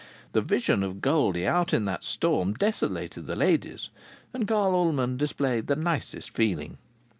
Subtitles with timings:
[0.31, 3.89] The vision of Goldie out in that storm desolated the ladies,
[4.33, 6.79] and Carl Ullman displayed the nicest feeling.